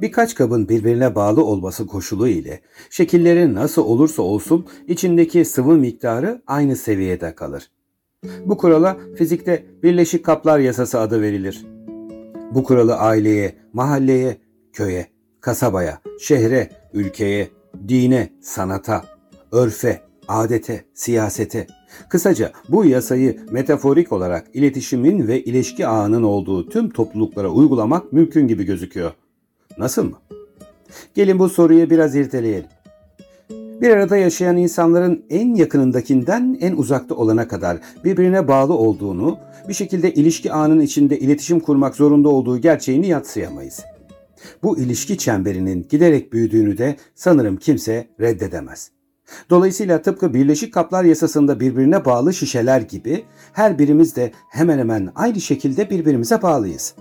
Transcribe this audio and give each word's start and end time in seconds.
Birkaç 0.00 0.34
kabın 0.34 0.68
birbirine 0.68 1.14
bağlı 1.14 1.44
olması 1.44 1.86
koşulu 1.86 2.28
ile 2.28 2.60
şekilleri 2.90 3.54
nasıl 3.54 3.82
olursa 3.82 4.22
olsun 4.22 4.66
içindeki 4.88 5.44
sıvı 5.44 5.74
miktarı 5.74 6.42
aynı 6.46 6.76
seviyede 6.76 7.34
kalır. 7.34 7.70
Bu 8.44 8.56
kurala 8.56 8.96
fizikte 9.16 9.66
birleşik 9.82 10.24
kaplar 10.24 10.58
yasası 10.58 11.00
adı 11.00 11.22
verilir. 11.22 11.66
Bu 12.54 12.64
kuralı 12.64 12.96
aileye, 12.96 13.54
mahalleye, 13.72 14.36
köye, 14.72 15.06
kasabaya, 15.40 16.00
şehre, 16.20 16.70
ülkeye, 16.92 17.48
dine, 17.88 18.28
sanata, 18.40 19.04
örfe, 19.52 20.00
adete, 20.28 20.84
siyasete, 20.94 21.66
kısaca 22.08 22.52
bu 22.68 22.84
yasayı 22.84 23.40
metaforik 23.50 24.12
olarak 24.12 24.46
iletişimin 24.54 25.28
ve 25.28 25.44
ilişki 25.44 25.86
ağının 25.86 26.22
olduğu 26.22 26.68
tüm 26.68 26.90
topluluklara 26.90 27.48
uygulamak 27.48 28.12
mümkün 28.12 28.48
gibi 28.48 28.64
gözüküyor. 28.64 29.12
Nasıl 29.78 30.04
mı? 30.04 30.16
Gelin 31.14 31.38
bu 31.38 31.48
soruyu 31.48 31.90
biraz 31.90 32.16
irteleyelim. 32.16 32.68
Bir 33.50 33.90
arada 33.90 34.16
yaşayan 34.16 34.56
insanların 34.56 35.24
en 35.30 35.54
yakınındakinden 35.54 36.58
en 36.60 36.76
uzakta 36.76 37.14
olana 37.14 37.48
kadar 37.48 37.78
birbirine 38.04 38.48
bağlı 38.48 38.74
olduğunu, 38.74 39.38
bir 39.68 39.74
şekilde 39.74 40.14
ilişki 40.14 40.52
ağının 40.52 40.80
içinde 40.80 41.18
iletişim 41.18 41.60
kurmak 41.60 41.96
zorunda 41.96 42.28
olduğu 42.28 42.58
gerçeğini 42.58 43.08
yatsıyamayız. 43.08 43.84
Bu 44.62 44.78
ilişki 44.78 45.18
çemberinin 45.18 45.86
giderek 45.88 46.32
büyüdüğünü 46.32 46.78
de 46.78 46.96
sanırım 47.14 47.56
kimse 47.56 48.06
reddedemez. 48.20 48.90
Dolayısıyla 49.50 50.02
tıpkı 50.02 50.34
Birleşik 50.34 50.74
Kaplar 50.74 51.04
Yasası'nda 51.04 51.60
birbirine 51.60 52.04
bağlı 52.04 52.34
şişeler 52.34 52.80
gibi 52.80 53.24
her 53.52 53.78
birimiz 53.78 54.16
de 54.16 54.32
hemen 54.48 54.78
hemen 54.78 55.12
aynı 55.14 55.40
şekilde 55.40 55.90
birbirimize 55.90 56.42
bağlıyız. 56.42 56.94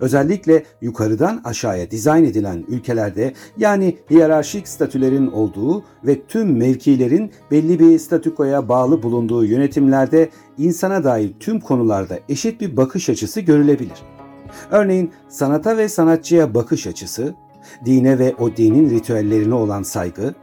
Özellikle 0.00 0.64
yukarıdan 0.80 1.40
aşağıya 1.44 1.90
dizayn 1.90 2.24
edilen 2.24 2.64
ülkelerde 2.68 3.32
yani 3.56 3.98
hiyerarşik 4.10 4.68
statülerin 4.68 5.26
olduğu 5.26 5.84
ve 6.06 6.22
tüm 6.26 6.56
mevkilerin 6.56 7.32
belli 7.50 7.80
bir 7.80 7.98
statükoya 7.98 8.68
bağlı 8.68 9.02
bulunduğu 9.02 9.44
yönetimlerde 9.44 10.28
insana 10.58 11.04
dair 11.04 11.32
tüm 11.40 11.60
konularda 11.60 12.18
eşit 12.28 12.60
bir 12.60 12.76
bakış 12.76 13.08
açısı 13.08 13.40
görülebilir. 13.40 14.02
Örneğin 14.70 15.10
sanata 15.28 15.76
ve 15.76 15.88
sanatçıya 15.88 16.54
bakış 16.54 16.86
açısı, 16.86 17.34
dine 17.84 18.18
ve 18.18 18.34
o 18.38 18.56
dinin 18.56 18.90
ritüellerine 18.90 19.54
olan 19.54 19.82
saygı, 19.82 20.34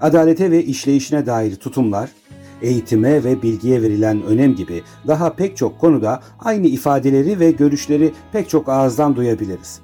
adalete 0.00 0.50
ve 0.50 0.64
işleyişine 0.64 1.26
dair 1.26 1.56
tutumlar, 1.56 2.10
eğitime 2.62 3.24
ve 3.24 3.42
bilgiye 3.42 3.82
verilen 3.82 4.22
önem 4.22 4.54
gibi 4.54 4.82
daha 5.06 5.32
pek 5.32 5.56
çok 5.56 5.78
konuda 5.78 6.20
aynı 6.38 6.66
ifadeleri 6.66 7.40
ve 7.40 7.50
görüşleri 7.50 8.12
pek 8.32 8.48
çok 8.48 8.68
ağızdan 8.68 9.16
duyabiliriz. 9.16 9.80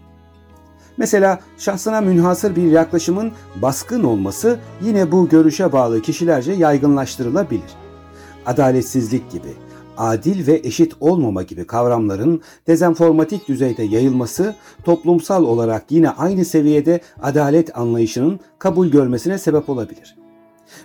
Mesela 0.97 1.41
şahsına 1.59 2.01
münhasır 2.01 2.57
bir 2.57 2.71
yaklaşımın 2.71 3.33
baskın 3.63 4.05
olması 4.05 4.59
yine 4.83 5.13
bu 5.13 5.29
görüşe 5.29 5.73
bağlı 5.73 6.03
kişilerce 6.03 6.53
yaygınlaştırılabilir. 6.53 7.71
Adaletsizlik 8.47 9.31
gibi, 9.31 9.53
adil 9.97 10.47
ve 10.47 10.61
eşit 10.65 10.93
olmama 11.01 11.43
gibi 11.43 11.67
kavramların 11.67 12.43
dezenformatik 12.67 13.49
düzeyde 13.49 13.83
yayılması 13.83 14.55
toplumsal 14.85 15.45
olarak 15.45 15.85
yine 15.91 16.11
aynı 16.11 16.45
seviyede 16.45 17.01
adalet 17.23 17.79
anlayışının 17.79 18.41
kabul 18.59 18.89
görmesine 18.89 19.39
sebep 19.39 19.69
olabilir. 19.69 20.17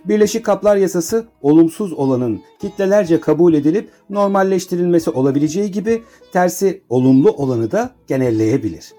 Birleşik 0.05 0.45
Kaplar 0.45 0.75
Yasası 0.75 1.27
olumsuz 1.41 1.93
olanın 1.93 2.41
kitlelerce 2.61 3.19
kabul 3.19 3.53
edilip 3.53 3.89
normalleştirilmesi 4.09 5.09
olabileceği 5.09 5.71
gibi 5.71 6.03
tersi 6.33 6.83
olumlu 6.89 7.31
olanı 7.31 7.71
da 7.71 7.91
genelleyebilir. 8.07 8.93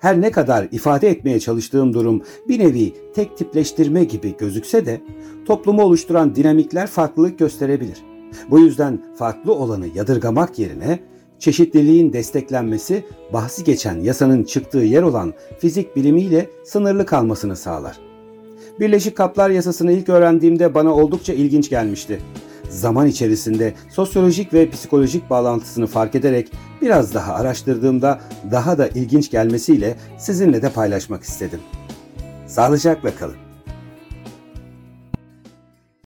Her 0.00 0.20
ne 0.20 0.30
kadar 0.30 0.68
ifade 0.72 1.08
etmeye 1.08 1.40
çalıştığım 1.40 1.94
durum 1.94 2.22
bir 2.48 2.58
nevi 2.58 2.94
tek 3.14 3.38
tipleştirme 3.38 4.04
gibi 4.04 4.36
gözükse 4.38 4.86
de 4.86 5.00
toplumu 5.46 5.82
oluşturan 5.82 6.34
dinamikler 6.34 6.86
farklılık 6.86 7.38
gösterebilir. 7.38 8.11
Bu 8.50 8.60
yüzden 8.60 8.98
farklı 9.18 9.54
olanı 9.54 9.86
yadırgamak 9.94 10.58
yerine 10.58 11.00
çeşitliliğin 11.38 12.12
desteklenmesi 12.12 13.04
bahsi 13.32 13.64
geçen 13.64 14.00
yasanın 14.00 14.44
çıktığı 14.44 14.78
yer 14.78 15.02
olan 15.02 15.34
fizik 15.58 15.96
bilimiyle 15.96 16.50
sınırlı 16.64 17.06
kalmasını 17.06 17.56
sağlar. 17.56 17.98
Birleşik 18.80 19.16
Kaplar 19.16 19.50
Yasası'nı 19.50 19.92
ilk 19.92 20.08
öğrendiğimde 20.08 20.74
bana 20.74 20.94
oldukça 20.94 21.32
ilginç 21.32 21.70
gelmişti. 21.70 22.22
Zaman 22.70 23.06
içerisinde 23.06 23.74
sosyolojik 23.90 24.54
ve 24.54 24.70
psikolojik 24.70 25.30
bağlantısını 25.30 25.86
fark 25.86 26.14
ederek 26.14 26.52
biraz 26.82 27.14
daha 27.14 27.34
araştırdığımda 27.34 28.20
daha 28.50 28.78
da 28.78 28.88
ilginç 28.88 29.30
gelmesiyle 29.30 29.96
sizinle 30.18 30.62
de 30.62 30.70
paylaşmak 30.70 31.22
istedim. 31.22 31.60
Sağlıcakla 32.46 33.14
kalın. 33.14 33.51